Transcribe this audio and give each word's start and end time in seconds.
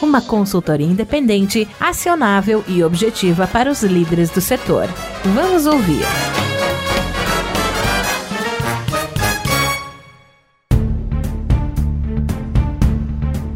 Uma 0.00 0.22
consultoria 0.22 0.86
independente, 0.86 1.66
acionável 1.80 2.64
e 2.68 2.84
objetiva 2.84 3.48
para 3.48 3.68
os 3.68 3.82
líderes 3.82 4.30
do 4.30 4.40
setor. 4.40 4.86
Vamos 5.34 5.66
ouvir. 5.66 6.04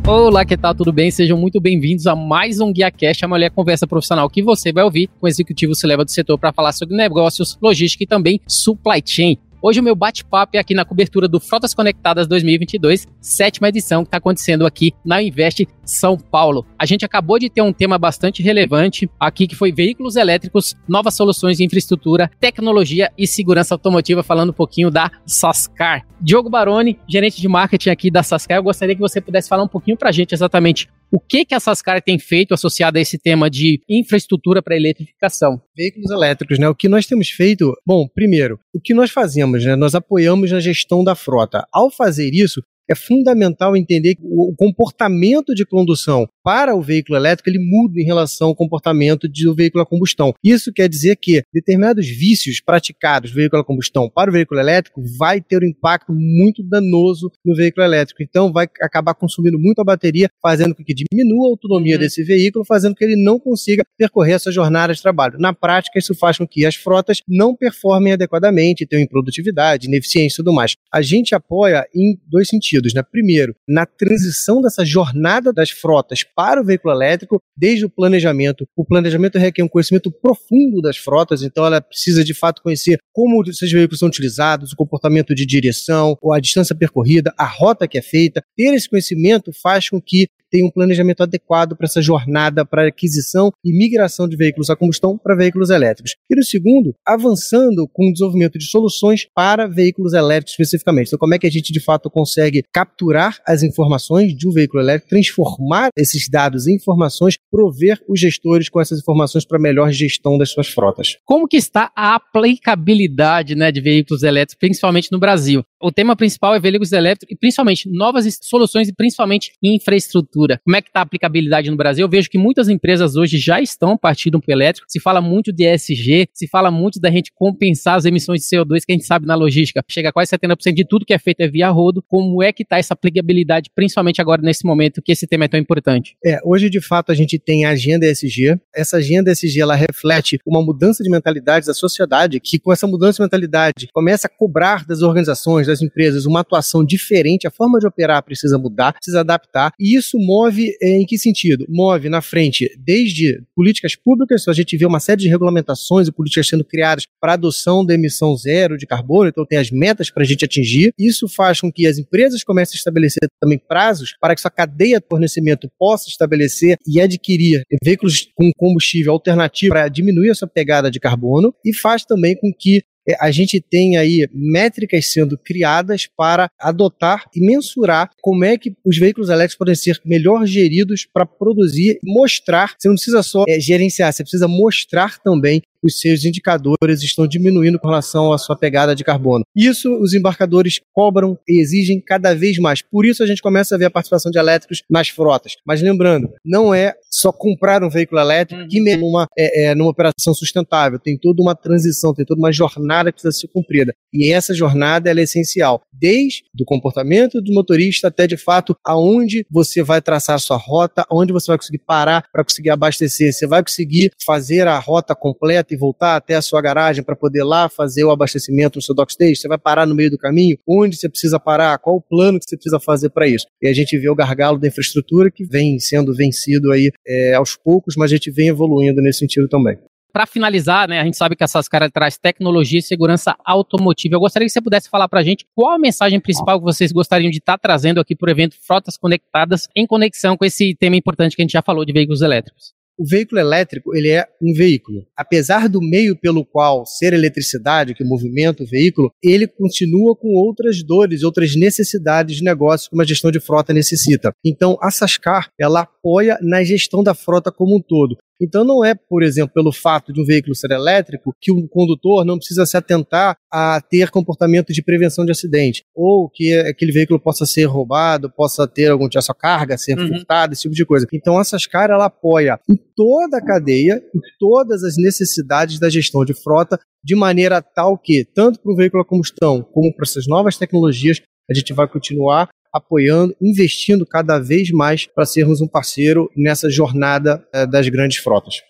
Olá, 0.05 0.45
que 0.45 0.57
tal? 0.57 0.75
Tudo 0.75 0.93
bem? 0.93 1.13
Sejam 1.13 1.39
muito 1.39 1.61
bem-vindos 1.61 2.09
a 2.09 2.16
mais 2.16 2.59
um 2.59 2.73
GuiaCast, 2.73 3.24
a 3.24 3.29
mulher 3.29 3.51
conversa 3.51 3.87
profissional 3.87 4.29
que 4.29 4.43
você 4.43 4.73
vai 4.73 4.83
ouvir 4.83 5.07
com 5.07 5.27
o 5.27 5.29
executivo 5.29 5.77
se 5.77 5.87
leva 5.87 6.05
do 6.05 6.11
setor 6.11 6.37
para 6.38 6.52
falar 6.52 6.73
sobre 6.73 6.97
negócios, 6.97 7.57
logística 7.63 8.02
e 8.02 8.07
também 8.07 8.41
supply 8.49 9.01
chain. 9.07 9.38
Hoje 9.65 9.79
o 9.79 9.83
meu 9.83 9.95
bate-papo 9.95 10.57
é 10.57 10.59
aqui 10.59 10.75
na 10.75 10.84
cobertura 10.84 11.29
do 11.29 11.39
Frotas 11.39 11.73
Conectadas 11.73 12.27
2022, 12.27 13.07
sétima 13.21 13.69
edição 13.69 14.02
que 14.02 14.09
está 14.09 14.16
acontecendo 14.16 14.66
aqui 14.66 14.93
na 15.05 15.23
Invest 15.23 15.69
São 15.85 16.19
Paulo. 16.19 16.66
A 16.77 16.85
gente 16.85 17.05
acabou 17.05 17.38
de 17.38 17.48
ter 17.48 17.62
um 17.62 17.73
tema 17.73 17.97
bastante 17.97 18.43
relevante 18.43 19.09
aqui 19.21 19.47
que 19.47 19.55
foi 19.55 19.71
veículos 19.71 20.16
elétricos, 20.16 20.75
novas 20.88 21.15
soluções 21.15 21.59
de 21.59 21.65
infraestrutura, 21.65 22.29
tecnologia 22.41 23.12
e 23.16 23.25
segurança 23.25 23.73
automotiva, 23.73 24.25
falando 24.25 24.51
um 24.51 24.52
pouquinho 24.52 24.91
da 24.91 25.12
Sascar. 25.25 26.05
Diogo 26.21 26.51
Baroni, 26.51 26.99
gerente 27.09 27.40
de 27.40 27.46
marketing 27.46 27.90
aqui 27.90 28.10
da 28.10 28.24
Sascar, 28.24 28.59
eu 28.59 28.65
gostaria 28.65 28.96
que 28.96 29.01
você 29.01 29.21
pudesse 29.21 29.49
falar 29.49 29.63
um 29.63 29.68
pouquinho 29.68 29.96
para 29.96 30.09
a 30.09 30.13
gente 30.13 30.35
exatamente 30.35 30.88
o 31.13 31.21
que, 31.21 31.45
que 31.45 31.55
a 31.55 31.60
Sascar 31.60 32.01
tem 32.02 32.18
feito 32.18 32.55
associado 32.55 32.96
a 32.96 33.01
esse 33.01 33.18
tema 33.18 33.51
de 33.51 33.82
infraestrutura 33.87 34.63
para 34.63 34.77
eletrificação? 34.77 35.60
Veículos 35.77 36.10
elétricos, 36.10 36.59
né? 36.59 36.66
O 36.68 36.74
que 36.74 36.88
nós 36.88 37.05
temos 37.05 37.29
feito, 37.29 37.71
bom, 37.87 38.09
primeiro, 38.09 38.59
o 38.74 38.80
que 38.80 38.95
nós 38.95 39.10
fazemos, 39.10 39.63
né? 39.63 39.77
Nós 39.77 39.95
apoiamos 39.95 40.51
na 40.51 40.59
gestão 40.59 41.05
da 41.05 41.15
frota. 41.15 41.66
Ao 41.71 41.90
fazer 41.90 42.30
isso, 42.33 42.63
é 42.90 42.95
fundamental 42.95 43.77
entender 43.77 44.16
o 44.23 44.55
comportamento 44.57 45.55
de 45.55 45.66
condução 45.66 46.27
para 46.43 46.74
o 46.74 46.82
veículo 46.82 47.16
elétrico 47.16 47.48
ele 47.48 47.59
muda 47.59 48.01
em 48.01 48.04
relação 48.04 48.48
ao 48.48 48.57
comportamento 48.57 49.29
do 49.29 49.54
veículo 49.54 49.82
a 49.82 49.87
combustão. 49.87 50.32
Isso 50.43 50.73
quer 50.73 50.88
dizer 50.88 51.16
que 51.16 51.43
determinados 51.52 52.07
vícios 52.09 52.60
praticados 52.60 53.30
do 53.30 53.37
veículo 53.37 53.62
a 53.62 53.65
combustão 53.65 54.09
para 54.09 54.30
o 54.30 54.32
veículo 54.32 54.60
elétrico 54.60 55.02
vai 55.18 55.40
ter 55.40 55.62
um 55.62 55.66
impacto 55.66 56.12
muito 56.12 56.62
danoso 56.62 57.30
no 57.45 57.54
veículo 57.54 57.84
elétrico. 57.84 58.23
Então 58.23 58.52
vai 58.52 58.66
acabar 58.80 59.15
consumindo 59.15 59.59
muito 59.59 59.80
a 59.80 59.84
bateria, 59.84 60.29
fazendo 60.40 60.74
com 60.74 60.84
que 60.84 60.95
diminua 60.95 61.46
a 61.46 61.51
autonomia 61.51 61.95
uhum. 61.95 62.01
desse 62.01 62.23
veículo, 62.23 62.65
fazendo 62.65 62.93
com 62.93 62.99
que 62.99 63.04
ele 63.04 63.23
não 63.23 63.38
consiga 63.38 63.84
percorrer 63.96 64.34
essa 64.34 64.50
jornada 64.50 64.94
de 64.94 65.03
trabalho. 65.03 65.38
Na 65.38 65.53
prática, 65.53 65.99
isso 65.99 66.15
faz 66.15 66.38
com 66.38 66.47
que 66.47 66.65
as 66.66 66.75
frotas 66.75 67.22
não 67.28 67.54
performem 67.54 68.12
adequadamente, 68.12 68.87
tenham 68.87 69.04
improdutividade, 69.04 69.87
ineficiência 69.87 70.37
e 70.37 70.44
tudo 70.44 70.53
mais. 70.53 70.75
A 70.93 71.03
gente 71.03 71.34
apoia 71.34 71.87
em 71.94 72.19
dois 72.27 72.49
sentidos. 72.49 72.94
Né? 72.94 73.03
Primeiro, 73.03 73.54
na 73.69 73.87
transição 73.87 74.60
dessa 74.60 74.84
jornada 74.84 75.53
das 75.53 75.71
frotas 75.71 76.25
para 76.34 76.61
o 76.61 76.65
veículo 76.65 76.94
elétrico, 76.94 77.41
desde 77.56 77.84
o 77.84 77.91
planejamento. 77.91 78.66
O 78.77 78.84
planejamento 78.84 79.38
requer 79.38 79.62
um 79.62 79.69
conhecimento 79.69 80.11
profundo 80.11 80.81
das 80.81 80.97
frotas, 80.97 81.43
então 81.43 81.65
ela 81.65 81.81
precisa 81.81 82.25
de 82.25 82.34
fato 82.34 82.62
conhecer 82.62 82.99
como 83.12 83.43
esses 83.49 83.71
veículos 83.71 83.99
são 83.99 84.09
utilizados, 84.09 84.72
o 84.72 84.77
comportamento 84.77 85.34
de 85.34 85.44
direção, 85.44 86.16
a 86.33 86.41
distância 86.41 86.75
percorrida, 86.75 87.33
a 87.37 87.47
rota 87.47 87.87
que 87.87 87.99
é 87.99 88.03
feita. 88.03 88.43
Ter 88.56 88.75
esse 88.75 88.89
conhecimento 88.89 89.53
faz 89.62 89.89
com 89.89 90.00
que 90.00 90.29
tem 90.53 90.65
um 90.67 90.71
planejamento 90.71 91.23
adequado 91.23 91.75
para 91.75 91.87
essa 91.87 92.03
jornada 92.03 92.63
para 92.65 92.87
aquisição 92.87 93.51
e 93.65 93.73
migração 93.73 94.29
de 94.29 94.37
veículos 94.37 94.69
a 94.69 94.77
combustão 94.77 95.17
para 95.17 95.35
veículos 95.35 95.71
elétricos. 95.71 96.15
E 96.31 96.37
no 96.37 96.45
segundo, 96.45 96.95
avançando 97.07 97.89
com 97.91 98.09
o 98.09 98.13
desenvolvimento 98.13 98.59
de 98.59 98.67
soluções 98.67 99.27
para 99.35 99.67
veículos 99.67 100.12
elétricos 100.12 100.53
especificamente. 100.53 101.09
Então, 101.09 101.19
como 101.19 101.35
é 101.35 101.39
que 101.39 101.47
a 101.47 101.51
gente 101.51 101.73
de 101.73 101.81
fato 101.81 102.11
consegue 102.11 102.62
capturar 102.71 103.39
as 103.47 103.62
informações 103.62 104.37
de 104.37 104.47
um 104.47 104.53
veículo 104.53 104.83
elétrico, 104.83 105.09
transformar 105.09 105.89
esses 105.97 106.29
dados 106.29 106.67
em 106.67 106.75
informações, 106.75 107.39
prover 107.51 107.99
os 108.07 108.21
gestores 108.21 108.69
com 108.69 108.81
essas 108.81 108.99
informações 108.99 109.47
para 109.47 109.59
melhor 109.59 109.91
gestão 109.91 110.37
das 110.37 110.51
suas 110.51 110.69
frotas. 110.69 111.17
Como 111.25 111.49
que 111.49 111.57
está 111.57 111.91
a 111.97 112.15
aplicabilidade 112.17 113.55
né, 113.55 113.73
de 113.73 113.81
veículos 113.81 114.23
elétricos, 114.23 114.59
principalmente 114.59 115.11
no 115.11 115.19
Brasil? 115.19 115.65
O 115.81 115.91
tema 115.91 116.15
principal 116.15 116.55
é 116.55 116.61
veículos 116.61 116.93
elétricos 116.93 117.35
e 117.35 117.39
principalmente 117.39 117.89
novas 117.91 118.27
soluções 118.43 118.89
e 118.89 118.95
principalmente 118.95 119.53
infraestrutura 119.62 120.42
como 120.65 120.77
é 120.77 120.83
que 120.83 120.89
está 120.89 121.01
a 121.01 121.03
aplicabilidade 121.03 121.71
no 121.71 121.77
Brasil? 121.77 122.05
Eu 122.05 122.09
vejo 122.09 122.29
que 122.29 122.39
muitas 122.39 122.69
empresas 122.69 123.17
hoje 123.17 123.39
já 123.39 123.61
estão 123.61 123.97
partindo 123.97 124.41
para 124.41 124.51
o 124.51 124.53
elétrico. 124.53 124.87
Se 124.89 125.01
fala 125.01 125.21
muito 125.21 125.53
de 125.53 125.65
ESG, 125.65 126.29
se 126.33 126.49
fala 126.49 126.71
muito 126.71 127.01
da 127.01 127.11
gente 127.11 127.33
compensar 127.35 127.97
as 127.97 128.05
emissões 128.05 128.41
de 128.41 128.47
CO2 128.47 128.81
que 128.85 128.93
a 128.93 128.95
gente 128.95 129.07
sabe 129.07 129.27
na 129.27 129.35
logística. 129.35 129.83
Chega 129.89 130.09
a 130.09 130.13
quase 130.13 130.31
70% 130.31 130.75
de 130.75 130.85
tudo 130.85 131.05
que 131.05 131.15
é 131.15 131.19
feito 131.19 131.41
é 131.41 131.49
via 131.49 131.71
rodo. 131.71 132.03
Como 132.07 132.43
é 132.43 132.53
que 132.53 132.63
está 132.63 132.79
essa 132.79 132.95
aplicabilidade, 132.95 133.71
principalmente 133.75 134.21
agora 134.21 134.43
nesse 134.43 134.65
momento 134.65 135.03
que 135.03 135.13
esse 135.13 135.27
tema 135.27 135.45
é 135.45 135.49
tão 135.49 135.61
importante? 135.61 136.17
É, 136.25 136.39
hoje 136.45 136.69
de 136.69 136.81
fato 136.81 137.13
a 137.13 137.15
gente 137.15 137.39
tem 137.39 137.65
a 137.65 137.71
agenda 137.71 138.07
ESG. 138.07 138.59
Essa 138.75 138.99
agenda 138.99 139.31
ESG 139.31 139.61
ela 139.61 139.75
reflete 139.75 140.39
uma 140.47 140.63
mudança 140.63 141.03
de 141.03 141.11
mentalidade 141.11 141.67
da 141.67 141.75
sociedade 141.75 142.41
que 142.41 142.59
com 142.59 142.73
essa 142.73 142.87
mudança 142.87 143.17
de 143.17 143.23
mentalidade 143.23 143.89
começa 143.93 144.27
a 144.27 144.31
cobrar 144.31 144.85
das 144.87 145.03
organizações, 145.03 145.67
das 145.67 145.83
empresas 145.83 146.27
uma 146.27 146.41
atuação 146.41 146.85
diferente, 146.85 147.47
a 147.47 147.51
forma 147.51 147.79
de 147.79 147.87
operar 147.87 148.23
precisa 148.23 148.59
mudar, 148.59 148.93
precisa 148.93 149.21
adaptar 149.21 149.73
e 149.79 149.97
isso 149.97 150.19
move 150.32 150.75
eh, 150.81 151.00
em 151.00 151.06
que 151.06 151.19
sentido? 151.19 151.66
Move 151.69 152.09
na 152.09 152.22
frente 152.22 152.70
desde 152.78 153.43
políticas 153.54 153.94
públicas, 153.94 154.48
a 154.48 154.53
gente 154.53 154.76
vê 154.76 154.87
uma 154.87 155.00
série 155.00 155.22
de 155.22 155.28
regulamentações 155.28 156.09
e 156.09 156.12
políticas 156.12 156.48
sendo 156.48 156.65
criadas 156.65 157.04
para 157.20 157.34
adoção 157.34 157.84
da 157.84 157.94
emissão 157.94 158.34
zero 158.37 158.78
de 158.78 158.87
carbono, 158.87 159.28
então 159.28 159.44
tem 159.44 159.59
as 159.59 159.70
metas 159.70 160.10
para 160.10 160.22
a 160.22 160.26
gente 160.26 160.44
atingir. 160.44 160.93
Isso 160.98 161.28
faz 161.28 161.60
com 161.60 161.70
que 161.70 161.87
as 161.87 161.98
empresas 161.98 162.43
comecem 162.43 162.76
a 162.76 162.78
estabelecer 162.78 163.28
também 163.41 163.59
prazos 163.59 164.15
para 164.20 164.34
que 164.34 164.41
sua 164.41 164.50
cadeia 164.50 164.98
de 164.98 165.06
fornecimento 165.09 165.69
possa 165.78 166.09
estabelecer 166.09 166.76
e 166.87 167.00
adquirir 167.00 167.62
veículos 167.84 168.28
com 168.34 168.50
combustível 168.56 169.12
alternativo 169.12 169.72
para 169.72 169.88
diminuir 169.88 170.31
a 170.31 170.34
sua 170.34 170.49
pegada 170.49 170.91
de 170.91 171.00
carbono 171.00 171.54
e 171.64 171.75
faz 171.75 172.04
também 172.04 172.37
com 172.37 172.53
que 172.56 172.78
é, 172.78 172.82
a 173.19 173.31
gente 173.31 173.61
tem 173.61 173.97
aí 173.97 174.29
métricas 174.33 175.13
sendo 175.13 175.37
criadas 175.37 176.07
para 176.17 176.49
adotar 176.59 177.25
e 177.35 177.45
mensurar 177.45 178.11
como 178.21 178.45
é 178.45 178.57
que 178.57 178.75
os 178.85 178.99
veículos 178.99 179.29
elétricos 179.29 179.59
podem 179.59 179.75
ser 179.75 180.01
melhor 180.05 180.47
geridos 180.47 181.07
para 181.12 181.27
produzir, 181.27 181.99
mostrar. 182.05 182.75
Você 182.79 182.89
não 182.89 182.95
precisa 182.95 183.23
só 183.23 183.45
é, 183.49 183.59
gerenciar, 183.59 184.12
você 184.12 184.23
precisa 184.23 184.47
mostrar 184.47 185.19
também 185.19 185.62
os 185.82 186.00
seus 186.00 186.25
indicadores 186.25 187.03
estão 187.03 187.26
diminuindo 187.26 187.78
com 187.78 187.88
relação 187.88 188.32
à 188.32 188.38
sua 188.38 188.56
pegada 188.56 188.94
de 188.94 189.04
carbono. 189.04 189.44
Isso 189.54 189.93
os 190.00 190.15
embarcadores 190.15 190.81
cobram 190.93 191.38
e 191.48 191.60
exigem 191.60 192.00
cada 192.00 192.34
vez 192.34 192.59
mais. 192.59 192.82
Por 192.82 193.04
isso 193.04 193.22
a 193.22 193.26
gente 193.26 193.43
começa 193.43 193.75
a 193.75 193.78
ver 193.78 193.87
a 193.87 193.91
participação 193.91 194.31
de 194.31 194.38
elétricos 194.38 194.82
nas 194.88 195.09
frotas. 195.09 195.56
Mas 195.66 195.82
lembrando, 195.82 196.31
não 196.44 196.75
é 196.75 196.94
só 197.10 197.32
comprar 197.32 197.82
um 197.82 197.91
veículo 197.91 198.20
elétrico 198.20 198.66
que 198.69 198.81
uhum. 198.81 198.98
numa, 198.98 199.26
é, 199.37 199.65
é, 199.65 199.75
numa 199.75 199.91
operação 199.91 200.34
sustentável. 200.34 200.98
Tem 200.98 201.19
toda 201.19 201.43
uma 201.43 201.54
transição, 201.54 202.14
tem 202.14 202.25
toda 202.25 202.38
uma 202.38 202.53
jornada 202.53 203.10
que 203.10 203.20
precisa 203.20 203.41
ser 203.41 203.49
cumprida. 203.49 203.94
E 204.12 204.32
essa 204.32 204.54
jornada 204.54 205.10
é 205.10 205.22
essencial, 205.22 205.82
desde 205.93 206.43
o 206.60 206.64
comportamento 206.64 207.41
do 207.41 207.53
motorista 207.53 208.09
até 208.09 208.26
de 208.26 208.37
fato 208.37 208.76
aonde 208.84 209.44
você 209.50 209.82
vai 209.82 210.00
traçar 210.00 210.37
a 210.37 210.38
sua 210.38 210.56
rota, 210.56 211.04
aonde 211.10 211.32
você 211.32 211.47
vai 211.47 211.59
conseguir 211.59 211.78
parar 211.78 212.25
para 212.32 212.44
conseguir 212.44 212.70
abastecer. 212.70 213.32
Você 213.32 213.47
vai 213.47 213.62
conseguir 213.62 214.10
fazer 214.25 214.66
a 214.66 214.78
rota 214.78 215.14
completa 215.14 215.72
e 215.75 215.78
voltar 215.78 216.16
até 216.16 216.34
a 216.34 216.43
sua 216.43 216.60
garagem 216.60 217.03
para 217.03 217.16
poder 217.16 217.44
lá 217.44 217.69
fazer 217.69 218.05
o 218.05 218.10
abastecimento 218.10 218.76
no 218.76 218.82
seu 218.82 218.94
dockstage? 218.94 219.37
Você 219.37 219.49
vai 219.49 219.58
parar 219.58 219.87
no 219.87 219.94
meio 219.94 220.11
do 220.11 220.19
caminho? 220.19 220.56
Onde 220.69 220.97
você 220.97 221.08
precisa 221.08 221.38
parar? 221.38 221.79
Qual 221.79 221.97
o 221.97 222.00
plano 222.00 222.38
que 222.38 222.44
você 222.49 222.56
precisa 222.56 222.81
fazer 222.81 223.11
para 223.11 223.26
isso? 223.26 223.47
E 223.61 223.69
a 223.69 223.73
gente 223.73 223.99
vê 223.99 224.08
o 224.08 224.14
gargalo 224.14 224.58
da 224.58 224.69
infraestrutura 224.69 225.31
que 225.31 225.44
vem 225.44 225.79
sendo 225.79 226.14
vencido 226.14 226.73
aí 226.73 226.91
é, 227.06 227.35
aos 227.35 227.56
poucos, 227.56 227.94
mas 227.97 228.11
a 228.11 228.14
gente 228.14 228.31
vem 228.31 228.49
evoluindo 228.49 229.00
nesse 229.00 229.20
sentido 229.20 229.49
também. 229.49 229.79
Para 230.12 230.26
finalizar, 230.26 230.87
né, 230.87 231.00
a 231.00 231.05
gente 231.05 231.17
sabe 231.17 231.35
que 231.35 231.43
essas 231.43 231.67
caras 231.67 231.91
traz 231.91 232.19
tecnologia 232.19 232.79
e 232.79 232.82
segurança 232.82 233.35
automotiva. 233.43 234.14
Eu 234.14 234.20
gostaria 234.20 234.47
que 234.47 234.52
você 234.52 234.61
pudesse 234.61 234.91
falar 234.91 235.08
para 235.08 235.20
a 235.20 235.23
gente 235.23 235.47
qual 235.55 235.75
a 235.75 235.79
mensagem 235.79 236.20
principal 236.20 236.58
que 236.58 236.64
vocês 236.64 236.93
gostariam 236.93 237.31
de 237.31 237.38
estar 237.38 237.55
tá 237.55 237.58
trazendo 237.58 237.99
aqui 237.99 238.14
para 238.14 238.29
o 238.29 238.31
evento 238.31 238.55
Frotas 238.61 238.99
Conectadas 238.99 239.69
em 239.75 239.87
conexão 239.87 240.37
com 240.37 240.44
esse 240.44 240.75
tema 240.75 240.97
importante 240.97 241.35
que 241.35 241.41
a 241.41 241.44
gente 241.44 241.52
já 241.52 241.62
falou 241.62 241.82
de 241.82 241.94
veículos 241.94 242.20
elétricos 242.20 242.75
o 242.99 243.06
veículo 243.06 243.41
elétrico 243.41 243.94
ele 243.97 244.11
é 244.11 244.27
um 244.41 244.53
veículo. 244.53 245.06
Apesar 245.17 245.69
do 245.69 245.81
meio 245.81 246.17
pelo 246.17 246.44
qual 246.44 246.85
ser 246.87 247.12
eletricidade, 247.12 247.94
que 247.94 248.05
movimenta 248.05 248.62
o 248.62 248.67
veículo, 248.67 249.12
ele 249.23 249.47
continua 249.47 250.15
com 250.15 250.29
outras 250.29 250.83
dores, 250.83 251.23
outras 251.23 251.56
necessidades 251.56 252.37
de 252.37 252.44
negócio 252.44 252.89
que 252.89 252.94
uma 252.94 253.05
gestão 253.05 253.31
de 253.31 253.41
frota 253.41 253.73
necessita. 253.73 254.33
Então, 254.44 254.79
a 254.81 254.91
Sascar 254.91 255.49
ela 255.59 255.81
apoia 255.81 256.39
na 256.43 256.62
gestão 256.62 257.03
da 257.03 257.15
frota 257.15 257.50
como 257.50 257.77
um 257.77 257.81
todo. 257.81 258.17
Então 258.43 258.65
não 258.65 258.85
é, 258.85 258.94
por 258.94 259.23
exemplo, 259.23 259.55
pelo 259.55 259.73
fato 259.73 260.12
de 260.12 260.21
um 260.21 260.25
veículo 260.25 260.55
ser 260.55 260.73
elétrico 260.73 261.35
que 261.41 261.53
o 261.53 261.69
condutor 261.69 262.25
não 262.25 262.37
precisa 262.37 262.67
se 262.67 262.77
atentar 262.77 263.37
a 263.50 263.81
ter 263.81 264.11
comportamento 264.11 264.73
de 264.73 264.83
prevenção 264.83 265.25
de 265.25 265.31
acidente, 265.31 265.85
ou 265.94 266.29
que 266.29 266.53
aquele 266.59 266.91
veículo 266.91 267.21
possa 267.21 267.47
ser 267.47 267.65
roubado, 267.65 268.31
possa 268.31 268.67
ter 268.67 268.91
algum 268.91 269.09
tipo 269.09 269.23
de 269.23 269.35
carga 269.39 269.79
ser 269.79 269.97
uhum. 269.99 270.09
furtada, 270.09 270.53
esse 270.53 270.62
tipo 270.62 270.75
de 270.75 270.85
coisa. 270.85 271.06
Então 271.12 271.41
essas 271.41 271.67
caras 271.67 271.94
ela 271.94 272.06
apoia 272.06 272.59
em 272.69 272.77
toda 272.97 273.39
a 273.39 273.44
cadeia, 273.44 274.03
em 274.15 274.21
todas 274.39 274.83
as 274.83 274.97
necessidades 274.97 275.79
da 275.79 275.88
gestão 275.88 276.25
de 276.25 276.35
frota, 276.35 276.79
de 277.05 277.15
maneira 277.15 277.62
tal 277.62 277.97
que, 277.97 278.25
tanto 278.25 278.61
para 278.61 278.73
o 278.73 278.77
veículo 278.77 279.03
a 279.03 279.06
combustão 279.06 279.62
como 279.62 279.95
para 279.95 280.05
essas 280.05 280.27
novas 280.27 280.56
tecnologias, 280.56 281.21
a 281.50 281.55
gente 281.55 281.73
vai 281.73 281.87
continuar 281.88 282.49
apoiando, 282.73 283.37
investindo 283.41 284.07
cada 284.07 284.39
vez 284.39 284.71
mais 284.71 285.07
para 285.07 285.27
sermos 285.27 285.61
um 285.61 285.69
parceiro 285.69 286.31
nessa 286.37 286.71
jornada 286.71 287.47
é, 287.53 287.67
das 287.67 287.89
grandes 287.89 288.19
frotas. 288.19 288.63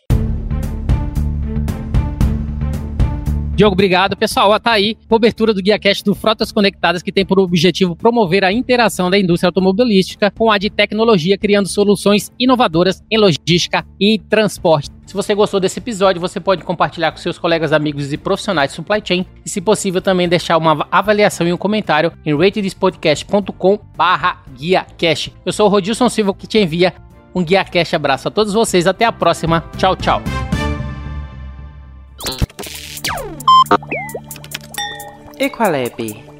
Diogo, 3.55 3.75
obrigado. 3.75 4.17
Pessoal, 4.17 4.59
tá 4.59 4.73
aí 4.73 4.97
cobertura 5.09 5.53
do 5.53 5.63
GuiaCast 5.63 6.03
do 6.05 6.15
Frotas 6.15 6.51
Conectadas, 6.51 7.03
que 7.03 7.13
tem 7.13 7.25
por 7.25 7.39
objetivo 7.39 7.95
promover 7.95 8.45
a 8.45 8.53
interação 8.53 9.11
da 9.11 9.19
indústria 9.19 9.49
automobilística 9.49 10.31
com 10.31 10.51
a 10.51 10.57
de 10.57 10.71
tecnologia, 10.71 11.37
criando 11.37 11.69
soluções 11.69 12.33
inovadoras 12.39 13.03
em 13.11 13.19
logística 13.19 13.85
e 14.01 14.19
transporte. 14.19 14.91
Se 15.07 15.15
você 15.15 15.35
gostou 15.35 15.61
desse 15.61 15.79
episódio, 15.79 16.21
você 16.21 16.41
pode 16.41 16.65
compartilhar 16.65 17.13
com 17.13 17.19
seus 17.19 17.39
colegas, 17.39 17.73
amigos 17.73 18.11
e 18.13 18.17
profissionais 18.17 18.71
de 18.71 18.77
supply 18.77 19.03
chain 19.05 19.27
e, 19.45 19.51
se 19.51 19.61
possível, 19.61 20.01
também 20.01 20.27
deixar 20.27 20.57
uma 20.57 20.87
avaliação 20.91 21.47
e 21.47 21.53
um 21.53 21.59
comentário 21.59 22.11
em 22.25 22.35
ratedspodcast.com 22.35 23.79
barra 23.95 24.43
GuiaCast. 24.59 25.35
Eu 25.45 25.53
sou 25.53 25.67
o 25.67 25.69
Rodilson 25.69 26.09
Silva, 26.09 26.33
que 26.33 26.47
te 26.47 26.59
envia 26.59 26.95
um 27.35 27.45
GuiaCast 27.45 27.95
abraço 27.95 28.29
a 28.29 28.31
todos 28.31 28.55
vocês. 28.55 28.87
Até 28.87 29.05
a 29.05 29.13
próxima. 29.13 29.63
Tchau, 29.77 29.95
tchau. 29.95 30.42
Equalabi. 35.39 36.32